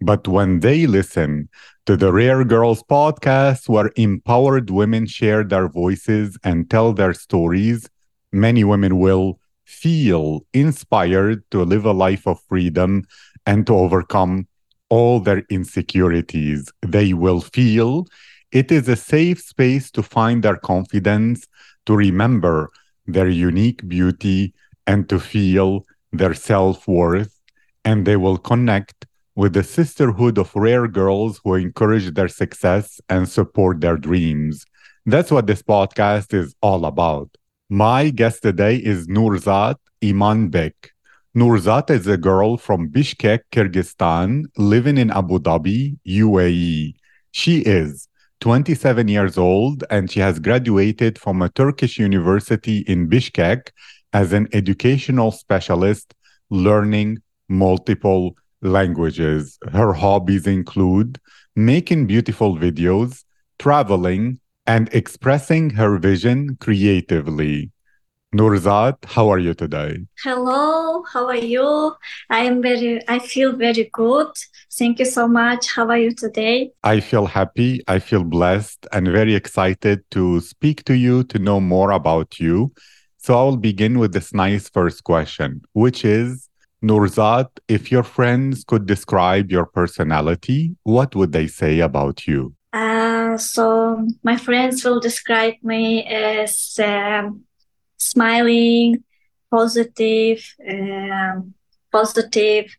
But 0.00 0.26
when 0.26 0.60
they 0.60 0.86
listen 0.86 1.48
to 1.86 1.96
the 1.96 2.12
Rare 2.12 2.44
Girls 2.44 2.82
podcast, 2.82 3.68
where 3.68 3.90
empowered 3.96 4.70
women 4.70 5.06
share 5.06 5.44
their 5.44 5.68
voices 5.68 6.38
and 6.42 6.70
tell 6.70 6.92
their 6.92 7.12
stories, 7.12 7.88
many 8.32 8.64
women 8.64 8.98
will 8.98 9.38
feel 9.64 10.46
inspired 10.54 11.42
to 11.50 11.64
live 11.64 11.84
a 11.84 11.92
life 11.92 12.26
of 12.26 12.40
freedom 12.48 13.04
and 13.46 13.66
to 13.66 13.74
overcome 13.74 14.48
all 14.88 15.20
their 15.20 15.42
insecurities. 15.50 16.70
They 16.82 17.12
will 17.12 17.40
feel 17.40 18.06
it 18.52 18.72
is 18.72 18.88
a 18.88 18.96
safe 18.96 19.40
space 19.40 19.90
to 19.92 20.02
find 20.02 20.42
their 20.42 20.56
confidence, 20.56 21.46
to 21.86 21.94
remember 21.94 22.70
their 23.06 23.28
unique 23.28 23.86
beauty, 23.88 24.54
and 24.86 25.08
to 25.08 25.20
feel 25.20 25.86
their 26.12 26.34
self 26.34 26.88
worth. 26.88 27.40
And 27.84 28.06
they 28.06 28.16
will 28.16 28.38
connect 28.38 29.06
with 29.40 29.54
the 29.54 29.62
sisterhood 29.64 30.36
of 30.36 30.54
rare 30.54 30.86
girls 30.86 31.40
who 31.42 31.54
encourage 31.54 32.12
their 32.12 32.28
success 32.28 33.00
and 33.08 33.26
support 33.26 33.80
their 33.80 33.96
dreams. 33.96 34.66
That's 35.06 35.30
what 35.30 35.46
this 35.46 35.62
podcast 35.62 36.34
is 36.34 36.54
all 36.60 36.84
about. 36.84 37.30
My 37.70 38.10
guest 38.10 38.42
today 38.42 38.76
is 38.76 39.08
Nurzat 39.08 39.76
Imanbek. 40.02 40.74
Nurzat 41.34 41.88
is 41.88 42.06
a 42.06 42.18
girl 42.18 42.58
from 42.58 42.90
Bishkek, 42.90 43.40
Kyrgyzstan, 43.50 44.44
living 44.58 44.98
in 44.98 45.10
Abu 45.10 45.38
Dhabi, 45.38 45.96
UAE. 46.06 46.96
She 47.30 47.60
is 47.60 48.08
27 48.40 49.08
years 49.08 49.38
old 49.38 49.84
and 49.88 50.10
she 50.10 50.20
has 50.20 50.38
graduated 50.38 51.18
from 51.18 51.40
a 51.40 51.48
Turkish 51.48 51.98
university 51.98 52.80
in 52.80 53.08
Bishkek 53.08 53.70
as 54.12 54.34
an 54.34 54.48
educational 54.52 55.32
specialist 55.32 56.12
learning 56.50 57.22
multiple 57.48 58.36
languages. 58.62 59.58
Her 59.72 59.92
hobbies 59.92 60.46
include 60.46 61.18
making 61.56 62.06
beautiful 62.06 62.56
videos, 62.56 63.24
traveling, 63.58 64.40
and 64.66 64.88
expressing 64.92 65.70
her 65.70 65.98
vision 65.98 66.56
creatively. 66.60 67.70
Nurzat, 68.32 69.04
how 69.06 69.28
are 69.28 69.40
you 69.40 69.54
today? 69.54 70.06
Hello, 70.22 71.02
how 71.12 71.26
are 71.26 71.34
you? 71.34 71.96
I 72.28 72.40
am 72.44 72.62
very 72.62 73.02
I 73.08 73.18
feel 73.18 73.56
very 73.56 73.90
good. 73.92 74.28
Thank 74.72 75.00
you 75.00 75.04
so 75.04 75.26
much. 75.26 75.66
How 75.74 75.88
are 75.88 75.98
you 75.98 76.14
today? 76.14 76.70
I 76.84 77.00
feel 77.00 77.26
happy, 77.26 77.82
I 77.88 77.98
feel 77.98 78.22
blessed 78.22 78.86
and 78.92 79.08
very 79.08 79.34
excited 79.34 80.04
to 80.12 80.40
speak 80.40 80.84
to 80.84 80.94
you 80.94 81.24
to 81.24 81.40
know 81.40 81.58
more 81.58 81.90
about 81.90 82.38
you. 82.38 82.72
So 83.18 83.34
I'll 83.34 83.56
begin 83.56 83.98
with 83.98 84.12
this 84.12 84.32
nice 84.32 84.68
first 84.68 85.02
question, 85.02 85.62
which 85.72 86.04
is 86.04 86.49
Nurzat, 86.82 87.48
if 87.68 87.92
your 87.92 88.02
friends 88.02 88.64
could 88.64 88.86
describe 88.86 89.50
your 89.50 89.66
personality, 89.66 90.76
what 90.82 91.14
would 91.14 91.32
they 91.32 91.46
say 91.46 91.80
about 91.80 92.26
you? 92.26 92.54
Uh, 92.72 93.36
so 93.36 94.06
my 94.22 94.36
friends 94.36 94.84
will 94.84 95.00
describe 95.00 95.54
me 95.62 96.04
as 96.06 96.78
um, 96.82 97.42
smiling, 97.96 99.04
positive, 99.50 100.54
um, 100.68 101.52
positive, 101.92 102.74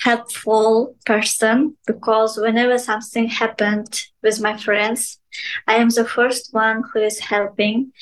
helpful 0.00 0.96
person. 1.04 1.76
Because 1.86 2.38
whenever 2.38 2.78
something 2.78 3.28
happened 3.28 4.04
with 4.22 4.40
my 4.40 4.56
friends, 4.56 5.18
I 5.66 5.74
am 5.74 5.90
the 5.90 6.04
first 6.04 6.54
one 6.54 6.84
who 6.92 7.00
is 7.00 7.18
helping, 7.18 7.92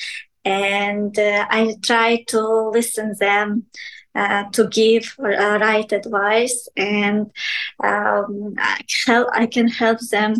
and 0.45 1.19
uh, 1.19 1.47
I 1.49 1.75
try 1.83 2.25
to 2.29 2.71
listen 2.71 3.15
them 3.19 3.67
uh, 4.15 4.45
to 4.53 4.67
give 4.69 5.15
uh, 5.19 5.59
right 5.61 5.91
advice 5.93 6.69
and 6.77 7.31
um, 7.83 8.55
help, 9.07 9.29
I 9.33 9.47
can 9.47 9.69
help 9.69 10.01
them 10.11 10.35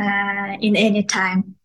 uh, 0.00 0.56
in 0.60 0.76
any 0.76 1.02
time. 1.02 1.56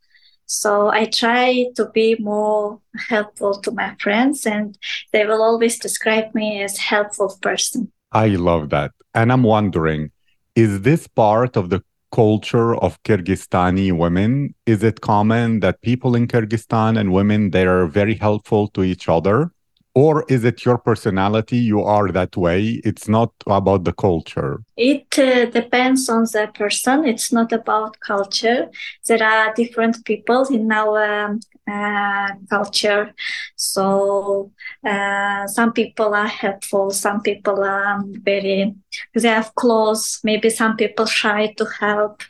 So 0.45 0.89
I 0.89 1.05
try 1.05 1.67
to 1.75 1.85
be 1.89 2.15
more 2.19 2.79
helpful 3.09 3.59
to 3.61 3.71
my 3.71 3.95
friends 3.99 4.45
and 4.45 4.77
they 5.11 5.25
will 5.25 5.41
always 5.41 5.79
describe 5.79 6.33
me 6.35 6.61
as 6.61 6.77
helpful 6.77 7.37
person. 7.41 7.91
I 8.11 8.27
love 8.29 8.69
that. 8.69 8.91
And 9.13 9.31
I'm 9.31 9.43
wondering, 9.43 10.11
is 10.55 10.81
this 10.81 11.07
part 11.07 11.55
of 11.57 11.69
the 11.69 11.83
culture 12.11 12.75
of 12.75 13.01
Kyrgyzstani 13.03 13.91
women? 13.91 14.53
Is 14.67 14.83
it 14.83 15.01
common 15.01 15.61
that 15.61 15.81
people 15.81 16.15
in 16.15 16.27
Kyrgyzstan 16.27 16.99
and 16.99 17.11
women 17.11 17.49
they 17.49 17.65
are 17.65 17.87
very 17.87 18.13
helpful 18.13 18.67
to 18.69 18.83
each 18.83 19.09
other? 19.09 19.51
Or 19.95 20.25
is 20.27 20.43
it 20.43 20.65
your 20.65 20.77
personality? 20.77 21.57
You 21.57 21.81
are 21.83 22.11
that 22.11 22.35
way. 22.35 22.81
It's 22.83 23.07
not 23.07 23.31
about 23.45 23.83
the 23.83 23.93
culture. 23.93 24.63
It 24.75 25.07
uh, 25.19 25.45
depends 25.45 26.09
on 26.09 26.23
the 26.23 26.49
person. 26.53 27.05
It's 27.05 27.31
not 27.31 27.51
about 27.51 27.99
culture. 27.99 28.69
There 29.07 29.23
are 29.23 29.53
different 29.53 30.03
people 30.05 30.45
in 30.45 30.71
our 30.71 31.25
um, 31.25 31.39
culture. 32.49 33.13
So 33.55 34.51
uh, 34.85 35.47
some 35.47 35.73
people 35.73 36.13
are 36.13 36.27
helpful 36.27 36.91
some 36.91 37.21
people 37.21 37.63
are 37.63 38.03
very 38.23 38.75
they 39.15 39.27
have 39.27 39.55
close 39.55 40.19
maybe 40.23 40.49
some 40.49 40.75
people 40.75 41.05
try 41.05 41.53
to 41.53 41.65
help. 41.79 42.23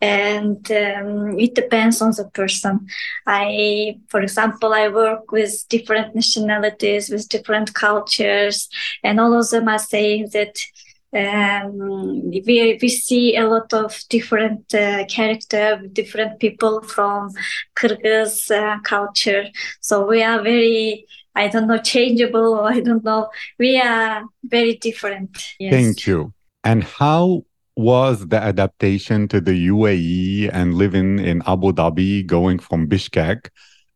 And 0.00 0.70
um, 0.70 1.38
it 1.38 1.54
depends 1.54 2.00
on 2.00 2.12
the 2.12 2.30
person. 2.32 2.86
I 3.26 3.98
for 4.08 4.20
example 4.20 4.72
i 4.72 4.88
work 4.88 5.32
with 5.32 5.68
different 5.68 6.14
nationalities 6.14 7.10
with 7.10 7.28
different 7.28 7.74
cultures 7.74 8.68
and 9.02 9.18
all 9.20 9.34
of 9.34 9.50
them 9.50 9.68
are 9.68 9.78
saying 9.78 10.28
that 10.32 10.56
um, 11.14 12.30
we, 12.30 12.78
we 12.80 12.88
see 12.88 13.36
a 13.36 13.46
lot 13.46 13.72
of 13.72 13.98
different 14.08 14.74
uh, 14.74 15.04
character 15.06 15.80
different 15.92 16.38
people 16.38 16.82
from 16.82 17.30
kyrgyz 17.74 18.50
uh, 18.50 18.78
culture 18.80 19.46
so 19.80 20.06
we 20.06 20.22
are 20.22 20.42
very 20.42 21.06
i 21.34 21.48
don't 21.48 21.66
know 21.66 21.78
changeable 21.78 22.54
or 22.54 22.70
i 22.76 22.80
don't 22.80 23.04
know 23.04 23.28
we 23.58 23.80
are 23.80 24.24
very 24.44 24.74
different 24.76 25.54
yes. 25.58 25.72
thank 25.72 26.06
you 26.06 26.32
and 26.64 26.84
how 26.84 27.42
was 27.78 28.26
the 28.26 28.36
adaptation 28.36 29.28
to 29.28 29.40
the 29.40 29.68
UAE 29.68 30.50
and 30.52 30.74
living 30.74 31.20
in 31.20 31.42
Abu 31.46 31.70
Dhabi, 31.70 32.26
going 32.26 32.58
from 32.58 32.88
Bishkek? 32.88 33.50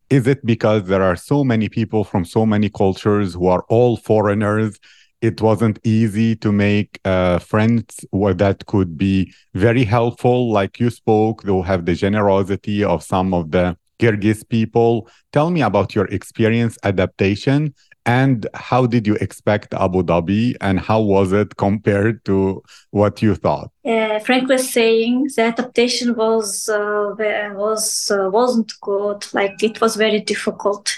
Is 0.08 0.28
it 0.28 0.46
because 0.46 0.84
there 0.84 1.02
are 1.02 1.16
so 1.16 1.42
many 1.42 1.68
people 1.68 2.04
from 2.04 2.24
so 2.24 2.46
many 2.46 2.68
cultures 2.68 3.34
who 3.34 3.48
are 3.48 3.64
all 3.68 3.96
foreigners? 3.96 4.78
It 5.22 5.40
wasn't 5.40 5.78
easy 5.84 6.36
to 6.36 6.52
make 6.52 7.00
uh, 7.04 7.38
friends 7.38 8.04
that 8.12 8.66
could 8.66 8.98
be 8.98 9.32
very 9.54 9.84
helpful, 9.84 10.52
like 10.52 10.80
you 10.80 10.90
spoke, 10.90 11.44
they'll 11.44 11.62
have 11.62 11.86
the 11.86 11.94
generosity 11.94 12.82
of 12.82 13.02
some 13.02 13.32
of 13.32 13.52
the 13.52 13.76
Kyrgyz 14.00 14.46
people. 14.48 15.08
Tell 15.32 15.50
me 15.50 15.62
about 15.62 15.94
your 15.94 16.06
experience 16.06 16.76
adaptation 16.82 17.72
and 18.04 18.48
how 18.54 18.86
did 18.86 19.06
you 19.06 19.14
expect 19.16 19.74
Abu 19.74 20.02
Dhabi 20.02 20.56
and 20.60 20.80
how 20.80 21.00
was 21.00 21.32
it 21.32 21.56
compared 21.56 22.24
to 22.24 22.62
what 22.90 23.22
you 23.22 23.36
thought? 23.36 23.70
Uh, 23.84 24.18
frankly 24.18 24.58
saying, 24.58 25.28
the 25.36 25.42
adaptation 25.42 26.14
was 26.16 26.68
uh, 26.68 27.14
was 27.54 28.10
uh, 28.10 28.28
wasn't 28.30 28.72
good. 28.80 29.26
Like 29.32 29.62
it 29.62 29.80
was 29.80 29.94
very 29.96 30.20
difficult. 30.20 30.92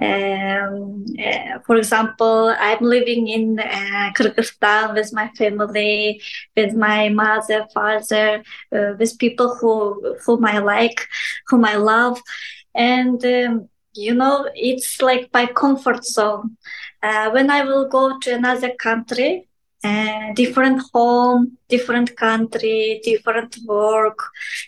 Um, 0.00 1.04
uh, 1.18 1.58
for 1.66 1.76
example, 1.76 2.54
I'm 2.58 2.80
living 2.80 3.28
in 3.28 3.58
uh, 3.60 4.10
Kyrgyzstan 4.16 4.94
with 4.94 5.12
my 5.12 5.28
family, 5.36 6.20
with 6.56 6.74
my 6.74 7.08
mother, 7.08 7.66
father, 7.74 8.42
uh, 8.74 8.92
with 8.98 9.18
people 9.18 9.56
who 9.56 10.16
whom 10.24 10.44
I 10.46 10.58
like, 10.58 11.06
whom 11.48 11.64
I 11.64 11.76
love, 11.76 12.20
and. 12.74 13.24
Um, 13.24 13.68
you 13.94 14.14
know 14.14 14.48
it's 14.54 15.02
like 15.02 15.28
my 15.34 15.44
comfort 15.44 16.02
zone 16.02 16.56
uh, 17.02 17.28
when 17.30 17.50
i 17.50 17.62
will 17.62 17.86
go 17.88 18.18
to 18.18 18.34
another 18.34 18.70
country 18.78 19.46
uh, 19.84 20.32
different 20.34 20.80
home 20.92 21.56
different 21.68 22.16
country 22.16 23.00
different 23.04 23.56
work 23.66 24.18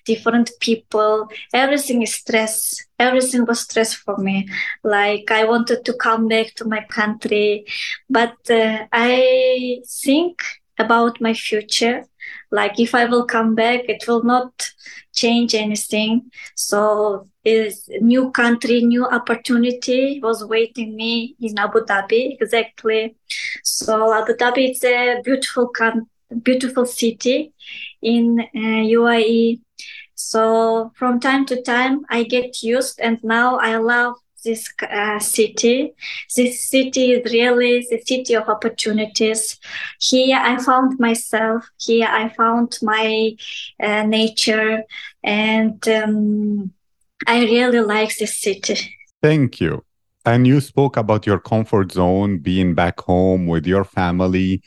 different 0.04 0.50
people. 0.60 1.28
Everything 1.52 2.02
is 2.02 2.14
stress. 2.14 2.82
Everything 2.98 3.44
was 3.44 3.60
stress 3.60 3.94
for 3.94 4.16
me. 4.18 4.48
Like 4.82 5.30
i 5.30 5.44
wanted 5.44 5.84
to 5.84 5.92
come 5.94 6.28
back 6.28 6.54
to 6.56 6.64
my 6.64 6.82
country 6.98 7.64
but 8.08 8.36
uh, 8.50 8.86
i 8.92 9.80
think 10.04 10.42
about 10.78 11.20
my 11.20 11.34
future 11.34 12.04
Like 12.50 12.78
if 12.78 12.94
I 12.94 13.04
will 13.06 13.24
come 13.24 13.54
back, 13.54 13.80
it 13.88 14.06
will 14.06 14.22
not 14.22 14.70
change 15.12 15.54
anything. 15.54 16.30
So 16.54 17.28
is 17.44 17.88
new 18.00 18.30
country, 18.30 18.80
new 18.80 19.04
opportunity 19.06 20.20
was 20.22 20.44
waiting 20.44 20.96
me 20.96 21.36
in 21.40 21.58
Abu 21.58 21.80
Dhabi 21.84 22.36
exactly. 22.40 23.16
So 23.62 24.14
Abu 24.14 24.34
Dhabi 24.34 24.70
is 24.70 24.84
a 24.84 25.20
beautiful 25.22 25.70
beautiful 26.42 26.86
city 26.86 27.52
in 28.02 28.40
uh, 28.40 28.82
UAE. 28.98 29.60
So 30.14 30.92
from 30.94 31.20
time 31.20 31.44
to 31.46 31.60
time, 31.62 32.04
I 32.08 32.22
get 32.24 32.62
used, 32.62 33.00
and 33.00 33.18
now 33.22 33.58
I 33.58 33.76
love 33.76 34.14
this 34.44 34.72
uh, 34.88 35.18
city. 35.18 35.94
This 36.36 36.68
city 36.68 37.12
is 37.12 37.32
really 37.32 37.86
the 37.90 38.00
city 38.06 38.34
of 38.34 38.48
opportunities. 38.48 39.58
Here 40.00 40.38
I 40.40 40.62
found 40.62 40.98
myself. 41.00 41.68
Here 41.78 42.08
I 42.08 42.28
found 42.28 42.78
my 42.82 43.36
uh, 43.82 44.02
nature, 44.04 44.82
and 45.22 45.86
um, 45.88 46.72
I 47.26 47.44
really 47.44 47.80
like 47.80 48.16
this 48.16 48.40
city. 48.40 48.96
Thank 49.22 49.60
you. 49.60 49.84
And 50.26 50.46
you 50.46 50.60
spoke 50.60 50.96
about 50.96 51.26
your 51.26 51.38
comfort 51.38 51.92
zone, 51.92 52.38
being 52.38 52.74
back 52.74 53.00
home 53.00 53.46
with 53.46 53.66
your 53.66 53.84
family, 53.84 54.62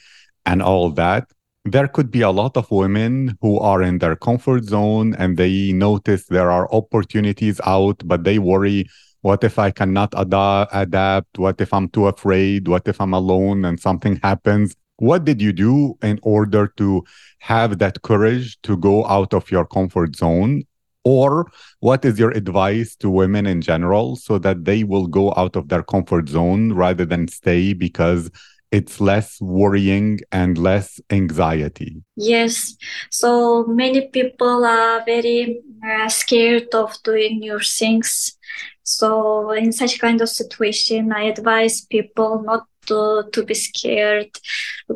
and 0.45 0.61
all 0.61 0.91
that 0.91 1.27
there 1.71 1.87
could 1.87 2.09
be 2.11 2.21
a 2.21 2.31
lot 2.31 2.55
of 2.55 2.71
women 2.71 3.37
who 3.41 3.59
are 3.59 3.81
in 3.81 3.97
their 3.97 4.15
comfort 4.15 4.63
zone 4.63 5.13
and 5.15 5.37
they 5.37 5.71
notice 5.73 6.25
there 6.25 6.49
are 6.49 6.71
opportunities 6.73 7.59
out, 7.65 8.01
but 8.05 8.23
they 8.23 8.39
worry 8.39 8.87
what 9.21 9.43
if 9.43 9.59
I 9.59 9.71
cannot 9.71 10.13
ad- 10.15 10.67
adapt? 10.71 11.37
What 11.37 11.59
if 11.59 11.73
I'm 11.73 11.89
too 11.89 12.07
afraid? 12.07 12.67
What 12.67 12.87
if 12.87 13.01
I'm 13.01 13.13
alone 13.13 13.65
and 13.65 13.79
something 13.79 14.19
happens? 14.23 14.75
What 14.97 15.25
did 15.25 15.41
you 15.41 15.53
do 15.53 15.97
in 16.01 16.19
order 16.23 16.67
to 16.77 17.03
have 17.39 17.77
that 17.79 18.01
courage 18.01 18.57
to 18.63 18.77
go 18.77 19.05
out 19.05 19.33
of 19.33 19.51
your 19.51 19.65
comfort 19.65 20.15
zone? 20.15 20.63
Or 21.03 21.49
what 21.79 22.03
is 22.03 22.19
your 22.19 22.31
advice 22.31 22.95
to 22.97 23.09
women 23.09 23.45
in 23.45 23.61
general 23.61 24.17
so 24.17 24.37
that 24.39 24.65
they 24.65 24.83
will 24.83 25.07
go 25.07 25.33
out 25.37 25.55
of 25.55 25.69
their 25.69 25.83
comfort 25.83 26.27
zone 26.27 26.73
rather 26.73 27.05
than 27.05 27.27
stay 27.27 27.73
because 27.73 28.29
it's 28.71 28.99
less 28.99 29.39
worrying 29.41 30.19
and 30.31 30.57
less 30.57 30.99
anxiety. 31.09 32.03
Yes. 32.15 32.75
So 33.11 33.65
many 33.65 34.07
people 34.09 34.65
are 34.65 35.03
very 35.05 35.61
uh, 35.87 36.09
scared 36.09 36.73
of 36.73 36.95
doing 37.03 37.39
new 37.39 37.59
things. 37.59 38.37
So 38.83 39.51
in 39.51 39.71
such 39.71 39.99
kind 39.99 40.21
of 40.21 40.29
situation, 40.29 41.11
I 41.11 41.23
advise 41.23 41.81
people 41.81 42.41
not 42.43 42.67
to, 42.87 43.23
to 43.31 43.43
be 43.43 43.53
scared. 43.53 44.29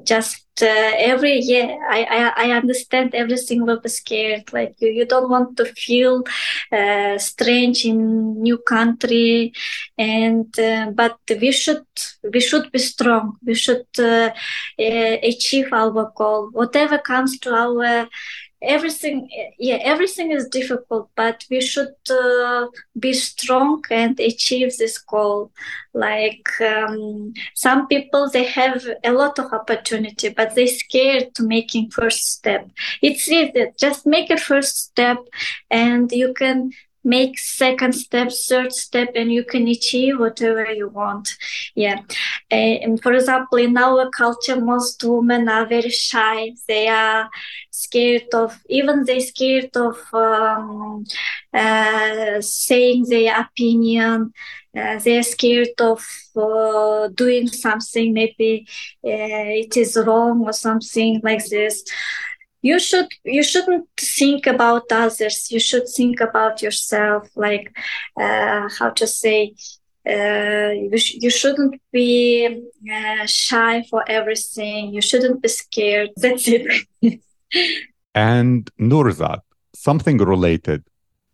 Just 0.03 0.45
uh, 0.61 0.91
every 0.97 1.39
year, 1.39 1.77
I, 1.89 2.03
I, 2.03 2.45
I 2.45 2.51
understand 2.51 3.15
everything 3.15 3.65
will 3.65 3.79
be 3.79 3.89
scared. 3.89 4.51
Like 4.53 4.75
you, 4.79 4.89
you 4.89 5.05
don't 5.05 5.29
want 5.29 5.57
to 5.57 5.65
feel 5.65 6.23
uh, 6.71 7.17
strange 7.17 7.85
in 7.85 8.41
new 8.41 8.57
country, 8.57 9.53
and 9.97 10.57
uh, 10.59 10.91
but 10.93 11.17
we 11.29 11.51
should 11.51 11.85
we 12.33 12.39
should 12.39 12.71
be 12.71 12.79
strong. 12.79 13.37
We 13.45 13.53
should 13.55 13.85
uh, 13.99 14.31
uh, 14.79 15.15
achieve 15.23 15.73
our 15.73 16.11
goal. 16.15 16.49
Whatever 16.51 16.97
comes 16.99 17.39
to 17.39 17.53
our 17.53 18.07
everything 18.61 19.27
yeah 19.57 19.79
everything 19.81 20.31
is 20.31 20.47
difficult 20.47 21.09
but 21.15 21.43
we 21.49 21.59
should 21.59 21.95
uh, 22.09 22.67
be 22.99 23.13
strong 23.13 23.83
and 23.89 24.19
achieve 24.19 24.77
this 24.77 24.97
goal. 24.97 25.51
Like 25.93 26.49
um, 26.61 27.33
some 27.53 27.87
people 27.87 28.29
they 28.29 28.45
have 28.45 28.85
a 29.03 29.11
lot 29.11 29.39
of 29.39 29.51
opportunity 29.51 30.29
but 30.29 30.55
they 30.55 30.67
scared 30.67 31.35
to 31.35 31.43
making 31.43 31.91
first 31.91 32.31
step. 32.31 32.69
It's 33.01 33.27
easy. 33.27 33.65
Just 33.77 34.05
make 34.05 34.29
a 34.29 34.37
first 34.37 34.77
step 34.77 35.17
and 35.69 36.11
you 36.11 36.33
can 36.33 36.71
make 37.03 37.39
second 37.39 37.93
step 37.93 38.31
third 38.31 38.71
step 38.71 39.09
and 39.15 39.31
you 39.31 39.43
can 39.43 39.67
achieve 39.67 40.19
whatever 40.19 40.71
you 40.71 40.87
want. 40.87 41.35
Yeah. 41.75 42.01
And 42.49 43.01
for 43.01 43.13
example 43.13 43.57
in 43.57 43.77
our 43.77 44.09
culture 44.09 44.59
most 44.59 45.03
women 45.03 45.49
are 45.49 45.65
very 45.65 45.89
shy. 45.89 46.53
They 46.67 46.87
are 46.87 47.29
scared 47.71 48.33
of 48.33 48.59
even 48.69 49.05
they 49.05 49.19
scared 49.19 49.75
of 49.75 49.97
um, 50.13 51.05
uh, 51.53 52.41
saying 52.41 53.05
their 53.09 53.41
opinion. 53.41 54.33
Uh, 54.77 54.97
they're 54.99 55.23
scared 55.23 55.81
of 55.81 56.05
uh, 56.37 57.09
doing 57.09 57.45
something. 57.47 58.13
Maybe 58.13 58.65
it 59.03 59.75
is 59.75 59.97
wrong 59.97 60.43
or 60.45 60.53
something 60.53 61.19
like 61.23 61.45
this 61.47 61.83
you 62.61 62.79
should 62.79 63.07
you 63.23 63.43
shouldn't 63.43 63.87
think 63.97 64.47
about 64.47 64.91
others. 64.91 65.51
You 65.51 65.59
should 65.59 65.87
think 65.87 66.21
about 66.21 66.61
yourself 66.61 67.29
like 67.35 67.75
uh, 68.19 68.69
how 68.77 68.89
to 68.91 69.07
say 69.07 69.53
uh, 70.07 70.71
you, 70.71 70.97
sh- 70.97 71.17
you 71.21 71.29
shouldn't 71.29 71.79
be 71.91 72.63
uh, 72.91 73.25
shy 73.25 73.83
for 73.89 74.03
everything. 74.07 74.93
You 74.93 75.01
shouldn't 75.01 75.41
be 75.41 75.47
scared. 75.49 76.09
That's 76.17 76.47
it. 76.47 77.21
And 78.13 78.69
Nurzat, 78.79 79.41
something 79.73 80.17
related 80.17 80.83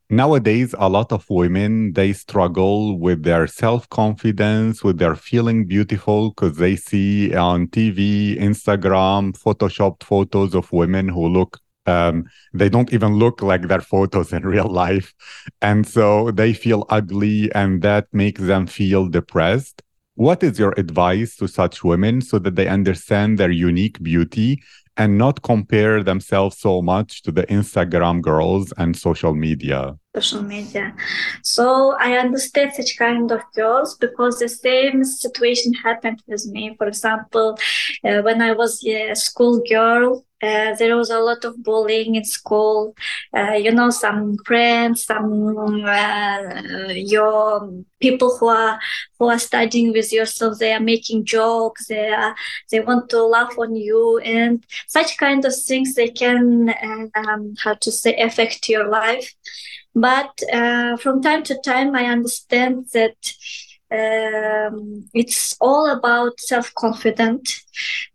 nowadays 0.09 0.73
a 0.79 0.87
lot 0.87 1.11
of 1.11 1.29
women 1.29 1.91
they 1.93 2.13
struggle 2.13 2.97
with 2.97 3.23
their 3.23 3.45
self-confidence 3.45 4.83
with 4.83 4.97
their 4.99 5.15
feeling 5.15 5.65
beautiful 5.65 6.29
because 6.29 6.57
they 6.57 6.75
see 6.75 7.35
on 7.35 7.67
tv 7.67 8.39
instagram 8.39 9.37
photoshopped 9.37 10.03
photos 10.03 10.55
of 10.55 10.71
women 10.71 11.09
who 11.09 11.27
look 11.27 11.59
um, 11.87 12.25
they 12.53 12.69
don't 12.69 12.93
even 12.93 13.13
look 13.15 13.41
like 13.41 13.67
their 13.67 13.81
photos 13.81 14.33
in 14.33 14.43
real 14.55 14.67
life. 14.67 15.13
And 15.61 15.87
so 15.87 16.31
they 16.31 16.53
feel 16.53 16.85
ugly 16.89 17.49
and 17.55 17.81
that 17.81 18.07
makes 18.11 18.41
them 18.41 18.67
feel 18.67 19.07
depressed. 19.07 19.81
What 20.15 20.43
is 20.43 20.59
your 20.59 20.73
advice 20.77 21.37
to 21.37 21.47
such 21.47 21.83
women 21.83 22.21
so 22.21 22.39
that 22.39 22.55
they 22.55 22.67
understand 22.67 23.37
their 23.37 23.51
unique 23.51 24.01
beauty 24.03 24.61
and 24.97 25.17
not 25.17 25.41
compare 25.43 26.03
themselves 26.03 26.57
so 26.57 26.81
much 26.81 27.21
to 27.23 27.31
the 27.31 27.43
Instagram 27.43 28.21
girls 28.21 28.73
and 28.77 28.97
social 28.97 29.35
media. 29.35 29.95
Social 30.17 30.41
media. 30.43 30.93
So 31.43 31.95
I 31.99 32.17
understand 32.17 32.73
such 32.73 32.97
kind 32.97 33.31
of 33.31 33.41
girls 33.55 33.95
because 33.95 34.39
the 34.39 34.49
same 34.49 35.03
situation 35.03 35.73
happened 35.73 36.21
with 36.27 36.45
me. 36.47 36.75
For 36.77 36.87
example, 36.87 37.57
uh, 38.03 38.21
when 38.21 38.41
I 38.41 38.53
was 38.53 38.83
a 38.85 39.15
school 39.15 39.61
girl, 39.69 40.25
uh, 40.41 40.75
there 40.75 40.95
was 40.95 41.09
a 41.09 41.19
lot 41.19 41.43
of 41.45 41.63
bullying 41.63 42.15
in 42.15 42.23
school. 42.23 42.95
Uh, 43.35 43.53
you 43.53 43.71
know, 43.71 43.89
some 43.89 44.37
friends, 44.45 45.05
some 45.05 45.83
uh, 45.85 46.89
your 46.93 47.69
people 47.99 48.37
who 48.37 48.47
are 48.47 48.79
who 49.19 49.29
are 49.29 49.39
studying 49.39 49.91
with 49.91 50.11
yourself, 50.13 50.59
they 50.59 50.73
are 50.73 50.79
making 50.79 51.25
jokes. 51.25 51.87
They 51.87 52.09
are 52.09 52.35
they 52.71 52.79
want 52.79 53.09
to 53.09 53.23
laugh 53.23 53.53
on 53.57 53.75
you, 53.75 54.19
and 54.19 54.63
such 54.87 55.17
kind 55.17 55.43
of 55.45 55.53
things 55.55 55.95
they 55.95 56.09
can 56.09 56.73
um, 57.15 57.53
how 57.63 57.73
to 57.75 57.91
say 57.91 58.15
affect 58.17 58.69
your 58.69 58.87
life. 58.87 59.33
But 59.99 60.33
uh, 60.53 60.97
from 60.97 61.21
time 61.21 61.43
to 61.43 61.55
time, 61.61 61.95
I 61.95 62.05
understand 62.05 62.87
that. 62.93 63.17
Um, 63.89 65.05
it's 65.13 65.55
all 65.61 65.89
about 65.89 66.41
self 66.41 66.73
confident. 66.73 67.61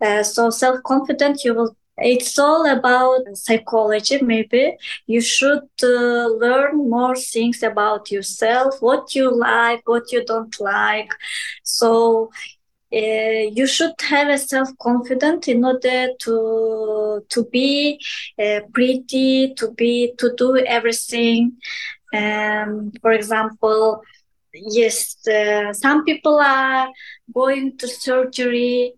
Uh, 0.00 0.22
so 0.22 0.50
self 0.50 0.82
confident, 0.84 1.44
you 1.44 1.54
will 1.54 1.76
it's 1.98 2.38
all 2.38 2.66
about 2.66 3.20
psychology 3.34 4.20
maybe 4.22 4.76
you 5.06 5.20
should 5.20 5.68
uh, 5.82 6.26
learn 6.44 6.88
more 6.88 7.14
things 7.14 7.62
about 7.62 8.10
yourself 8.10 8.74
what 8.80 9.14
you 9.14 9.30
like 9.36 9.86
what 9.86 10.10
you 10.10 10.24
don't 10.24 10.58
like 10.58 11.10
so 11.62 12.30
uh, 12.94 13.42
you 13.58 13.66
should 13.66 13.94
have 14.02 14.28
a 14.28 14.38
self 14.38 14.68
confidence 14.78 15.48
in 15.48 15.64
order 15.64 16.08
to 16.20 17.24
to 17.28 17.44
be 17.46 18.00
uh, 18.42 18.60
pretty 18.72 19.54
to 19.54 19.70
be 19.72 20.12
to 20.18 20.34
do 20.36 20.56
everything. 20.58 21.56
Um, 22.14 22.92
for 23.00 23.12
example 23.12 24.02
yes 24.54 25.16
uh, 25.26 25.72
some 25.72 26.04
people 26.04 26.38
are 26.38 26.88
going 27.34 27.76
to 27.78 27.88
surgery 27.88 28.92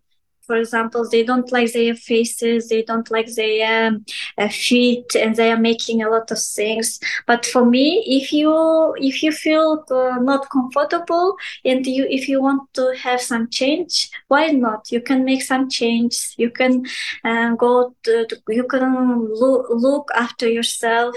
for 0.46 0.56
example 0.56 1.08
they 1.10 1.22
don't 1.22 1.50
like 1.52 1.72
their 1.72 1.94
faces 1.94 2.68
they 2.68 2.82
don't 2.82 3.10
like 3.10 3.32
their 3.34 3.88
um, 3.88 4.04
feet 4.50 5.14
and 5.14 5.36
they 5.36 5.50
are 5.50 5.58
making 5.58 6.02
a 6.02 6.10
lot 6.10 6.30
of 6.30 6.38
things. 6.38 7.00
But 7.26 7.46
for 7.46 7.64
me 7.64 8.04
if 8.06 8.32
you 8.32 8.94
if 8.98 9.22
you 9.22 9.32
feel 9.32 9.84
uh, 9.90 10.18
not 10.20 10.48
comfortable 10.50 11.36
and 11.64 11.86
you 11.86 12.06
if 12.08 12.28
you 12.28 12.42
want 12.42 12.72
to 12.74 12.94
have 13.02 13.20
some 13.20 13.48
change 13.50 14.10
why 14.28 14.48
not? 14.48 14.90
You 14.90 15.00
can 15.00 15.24
make 15.24 15.42
some 15.42 15.68
change. 15.68 16.34
You 16.36 16.50
can 16.50 16.84
uh, 17.24 17.54
go 17.54 17.94
to, 18.04 18.26
you 18.48 18.64
can 18.64 19.28
look, 19.32 19.66
look 19.70 20.10
after 20.14 20.48
yourself 20.48 21.14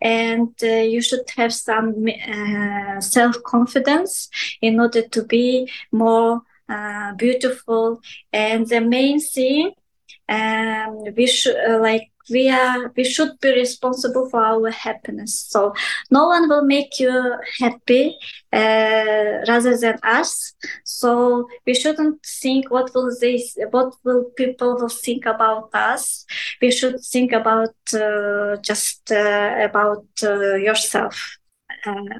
and 0.00 0.48
uh, 0.62 0.66
you 0.66 1.00
should 1.02 1.28
have 1.36 1.52
some 1.52 2.06
uh, 2.34 3.00
self-confidence 3.00 4.28
in 4.60 4.80
order 4.80 5.02
to 5.08 5.24
be 5.24 5.70
more 5.92 6.42
uh, 6.70 7.14
beautiful. 7.14 8.00
And 8.32 8.66
the 8.68 8.80
main 8.80 9.20
thing 9.20 9.72
um, 10.30 11.02
we 11.16 11.26
should 11.26 11.56
uh, 11.56 11.80
like 11.80 12.10
we 12.30 12.48
are 12.48 12.92
we 12.96 13.04
should 13.04 13.32
be 13.40 13.50
responsible 13.52 14.28
for 14.30 14.42
our 14.42 14.70
happiness. 14.70 15.34
So 15.48 15.74
no 16.10 16.28
one 16.28 16.48
will 16.48 16.64
make 16.64 17.00
you 17.00 17.34
happy 17.58 18.16
uh, 18.52 19.42
rather 19.48 19.76
than 19.76 19.98
us. 20.04 20.54
So 20.84 21.48
we 21.66 21.74
shouldn't 21.74 22.24
think 22.24 22.70
what 22.70 22.94
will 22.94 23.10
this 23.20 23.56
what 23.70 23.94
will 24.04 24.24
people 24.36 24.76
will 24.76 24.88
think 24.88 25.26
about 25.26 25.70
us. 25.74 26.24
We 26.62 26.70
should 26.70 27.00
think 27.00 27.32
about 27.32 27.74
uh, 27.92 28.56
just 28.62 29.10
uh, 29.10 29.56
about 29.60 30.06
yourself. 30.22 31.38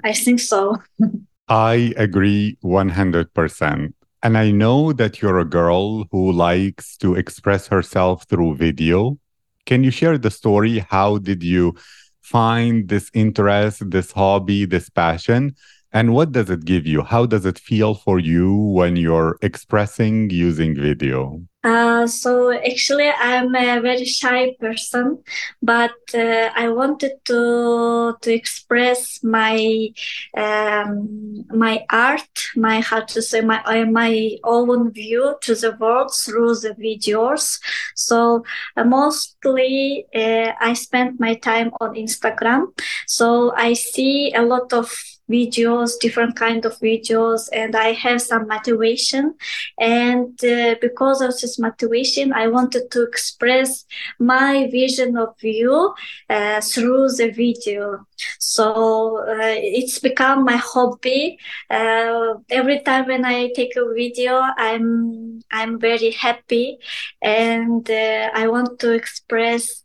I 0.05 0.13
think 0.13 0.41
so. 0.41 0.77
I 1.49 1.93
agree 1.97 2.57
100% 2.63 3.93
and 4.23 4.37
I 4.37 4.51
know 4.51 4.93
that 4.93 5.21
you're 5.21 5.39
a 5.39 5.45
girl 5.45 6.05
who 6.11 6.33
likes 6.33 6.97
to 6.99 7.15
express 7.15 7.69
herself 7.69 8.25
through 8.29 8.57
video. 8.57 9.19
Can 9.67 9.83
you 9.85 9.91
share 9.91 10.19
the 10.19 10.31
story? 10.31 10.79
How 10.79 11.19
did 11.19 11.43
you 11.43 11.75
find 12.21 12.89
this 12.89 13.11
interest, 13.15 13.91
this 13.91 14.13
hobby, 14.13 14.65
this 14.67 14.91
passion? 14.91 15.55
And 15.93 16.15
what 16.15 16.33
does 16.33 16.51
it 16.51 16.65
give 16.65 16.87
you? 16.87 17.03
How 17.03 17.27
does 17.27 17.47
it 17.47 17.59
feel 17.59 17.95
for 17.95 18.19
you 18.19 18.55
when 18.55 18.97
you're 18.97 19.37
expressing 19.43 20.31
using 20.31 20.75
video? 20.75 21.43
Uh, 21.63 22.07
so 22.07 22.51
actually, 22.51 23.11
I'm 23.11 23.55
a 23.55 23.81
very 23.81 24.07
shy 24.07 24.57
person, 24.59 25.23
but 25.61 25.93
uh, 26.15 26.49
I 26.57 26.71
wanted 26.71 27.13
to 27.27 28.17
to 28.19 28.33
express 28.33 29.23
my 29.23 29.89
um, 30.35 31.45
my 31.53 31.85
art, 31.91 32.33
my 32.57 32.81
how 32.81 33.01
to 33.01 33.21
say 33.21 33.43
my 33.43 33.63
uh, 33.65 33.85
my 33.85 34.31
own 34.43 34.91
view 34.91 35.37
to 35.43 35.55
the 35.55 35.77
world 35.79 36.15
through 36.15 36.55
the 36.55 36.75
videos. 36.81 37.61
So 37.95 38.43
uh, 38.79 38.85
mostly, 38.85 40.07
uh, 40.15 40.53
I 40.59 40.73
spend 40.73 41.21
my 41.21 41.35
time 41.35 41.73
on 41.79 41.95
Instagram. 41.95 42.69
So 43.07 43.53
I 43.55 43.75
see 43.75 44.33
a 44.33 44.41
lot 44.43 44.73
of 44.73 44.91
videos 45.31 45.99
different 46.01 46.35
kind 46.37 46.65
of 46.65 46.79
videos 46.81 47.49
and 47.53 47.77
i 47.77 47.93
have 47.93 48.21
some 48.21 48.47
motivation. 48.49 49.35
And 49.79 50.43
uh, 50.45 50.75
because 50.81 51.21
of 51.21 51.33
this 51.41 51.59
motivation 51.59 52.33
i 52.33 52.47
wanted 52.49 52.91
to 52.91 53.03
express 53.03 53.85
my 54.19 54.69
vision 54.71 55.17
of 55.17 55.35
you 55.43 55.95
uh, 56.29 56.61
through 56.61 57.09
the 57.11 57.31
video. 57.31 58.07
So 58.39 59.19
uh, 59.19 59.57
it's 59.79 59.99
become 59.99 60.45
my 60.45 60.57
hobby. 60.57 61.39
Uh, 61.71 62.35
every 62.51 62.81
time 62.81 63.07
when 63.07 63.25
i 63.25 63.51
take 63.55 63.77
a 63.77 63.87
video 63.95 64.41
i'm 64.57 65.41
i'm 65.51 65.79
very 65.79 66.11
happy. 66.11 66.79
And 67.23 67.89
uh, 67.91 68.31
i 68.35 68.49
want 68.49 68.79
to 68.81 68.93
express 68.93 69.85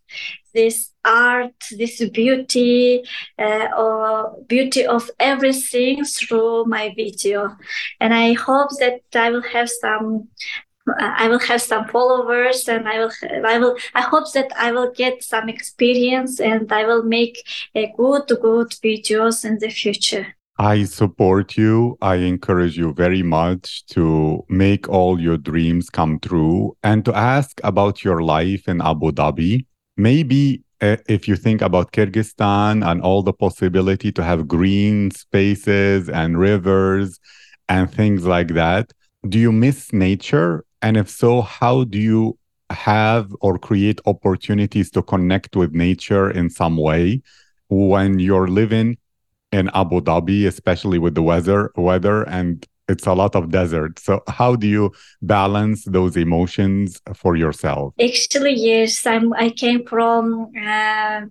this 0.56 0.92
art, 1.04 1.54
this 1.78 2.04
beauty, 2.10 3.04
uh, 3.38 3.68
or 3.78 4.36
beauty 4.48 4.86
of 4.86 5.12
everything 5.20 6.04
through 6.04 6.66
my 6.66 6.94
video. 6.96 7.56
And 8.00 8.14
I 8.14 8.34
hope 8.34 8.70
that 8.80 9.02
I 9.14 9.30
will 9.30 9.44
have 9.44 9.70
some 9.70 10.30
I 11.00 11.28
will 11.28 11.40
have 11.40 11.64
some 11.64 11.88
followers 11.88 12.68
and 12.70 12.88
I 12.88 13.00
will 13.00 13.12
I 13.46 13.58
will 13.58 13.76
I 13.96 14.02
hope 14.02 14.32
that 14.34 14.52
I 14.56 14.72
will 14.72 14.92
get 14.92 15.24
some 15.24 15.50
experience 15.50 16.40
and 16.40 16.72
I 16.72 16.86
will 16.86 17.04
make 17.04 17.44
a 17.74 17.92
good 17.98 18.28
good 18.28 18.70
videos 18.84 19.46
in 19.46 19.58
the 19.58 19.70
future. 19.70 20.36
I 20.58 20.86
support 20.86 21.58
you. 21.58 21.98
I 22.02 22.16
encourage 22.16 22.78
you 22.78 22.94
very 22.94 23.24
much 23.24 23.86
to 23.88 24.46
make 24.48 24.88
all 24.88 25.20
your 25.20 25.38
dreams 25.38 25.90
come 25.90 26.20
true 26.20 26.78
and 26.82 27.04
to 27.04 27.14
ask 27.14 27.60
about 27.64 28.06
your 28.06 28.22
life 28.22 28.68
in 28.68 28.80
Abu 28.80 29.12
Dhabi. 29.12 29.66
Maybe 29.98 30.64
uh, 30.82 30.98
if 31.08 31.28
you 31.28 31.36
think 31.36 31.62
about 31.62 31.92
Kyrgyzstan 31.94 32.86
and 32.86 33.02
all 33.02 33.24
the 33.24 33.34
possibility 33.34 34.12
to 34.12 34.24
have 34.24 34.48
green 34.48 35.12
spaces 35.12 36.10
and 36.10 36.38
rivers 36.38 37.20
and 37.70 37.92
things 37.92 38.26
like 38.26 38.50
that, 38.50 38.92
do 39.28 39.40
you 39.40 39.52
miss 39.52 39.94
nature? 39.94 40.66
And 40.82 40.98
if 40.98 41.10
so, 41.10 41.42
how 41.42 41.86
do 41.86 41.98
you 41.98 42.38
have 42.70 43.34
or 43.42 43.58
create 43.58 44.00
opportunities 44.06 44.92
to 44.92 45.02
connect 45.02 45.56
with 45.56 45.74
nature 45.74 46.30
in 46.30 46.50
some 46.50 46.78
way 46.78 47.22
when 47.70 48.20
you're 48.20 48.48
living 48.48 48.98
in 49.52 49.70
Abu 49.74 50.02
Dhabi, 50.02 50.46
especially 50.46 51.00
with 51.00 51.16
the 51.16 51.24
weather, 51.24 51.72
weather 51.76 52.24
and 52.24 52.66
it's 52.88 53.08
a 53.08 53.14
lot 53.14 53.36
of 53.36 53.50
desert. 53.50 54.00
So 54.00 54.24
how 54.28 54.56
do 54.56 54.68
you 54.68 54.92
balance 55.22 55.86
those 55.86 56.16
emotions 56.18 57.02
for 57.16 57.36
yourself? 57.36 57.94
Actually, 58.00 58.54
yes, 58.54 59.06
I'm. 59.06 59.34
I 59.34 59.50
came 59.50 59.86
from 59.86 60.52
uh, 60.56 61.22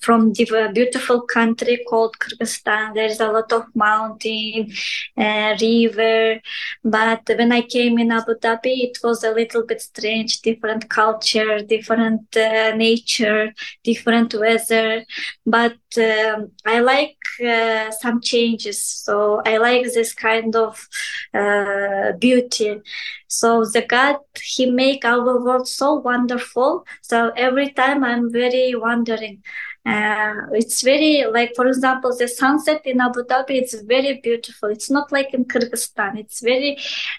from 0.00 0.32
the 0.32 0.70
beautiful 0.74 1.22
country 1.22 1.84
called 1.88 2.16
Kyrgyzstan. 2.18 2.94
There's 2.94 3.20
a 3.20 3.30
lot 3.30 3.52
of 3.52 3.64
mountain, 3.74 4.72
uh, 5.16 5.56
river, 5.60 6.40
but 6.84 7.22
when 7.28 7.52
I 7.52 7.62
came 7.62 7.98
in 7.98 8.12
Abu 8.12 8.34
Dhabi, 8.34 8.74
it 8.88 8.98
was 9.02 9.22
a 9.22 9.32
little 9.32 9.64
bit 9.64 9.80
strange. 9.80 10.40
Different 10.40 10.88
culture, 10.88 11.60
different 11.60 12.36
uh, 12.36 12.74
nature, 12.74 13.52
different 13.84 14.34
weather. 14.34 15.04
But 15.44 15.78
um, 15.98 16.50
I 16.64 16.80
like 16.80 17.16
uh, 17.44 17.90
some 17.90 18.20
changes. 18.20 18.82
So 18.82 19.42
I 19.44 19.58
like 19.58 19.84
this 19.92 20.12
kind 20.12 20.55
of 20.56 20.88
uh, 21.34 22.12
beauty. 22.18 22.80
So 23.28 23.64
the 23.64 23.82
God, 23.82 24.16
He 24.42 24.70
make 24.70 25.04
our 25.04 25.40
world 25.44 25.68
so 25.68 25.94
wonderful. 25.94 26.86
So 27.02 27.30
every 27.36 27.70
time 27.70 28.02
I'm 28.02 28.32
very 28.32 28.74
wondering, 28.74 29.42
uh, 29.86 30.34
it's 30.52 30.82
very 30.82 31.24
like, 31.30 31.52
for 31.54 31.66
example, 31.66 32.14
the 32.16 32.26
sunset 32.26 32.82
in 32.84 33.00
Abu 33.00 33.22
Dhabi. 33.22 33.50
It's 33.62 33.74
very 33.82 34.20
beautiful. 34.20 34.68
It's 34.68 34.90
not 34.90 35.12
like 35.12 35.32
in 35.32 35.44
Kyrgyzstan. 35.44 36.18
It's 36.18 36.40
very 36.40 36.76